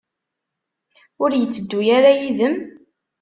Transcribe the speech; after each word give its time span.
Ur 1.23 1.31
yetteddu 1.35 1.79
ara 1.97 2.11
yid-m? 2.19 2.55